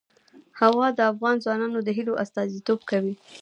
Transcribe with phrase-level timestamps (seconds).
[0.59, 3.13] هوا د افغان ځوانانو د هیلو استازیتوب کوي.